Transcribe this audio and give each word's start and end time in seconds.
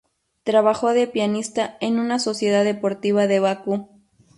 Trabajó 0.41 0.93
de 0.95 1.05
pianista 1.05 1.77
en 1.79 1.99
una 1.99 2.17
sociedad 2.17 2.63
deportiva 2.63 3.27
de 3.27 3.39
Bakú. 3.39 3.87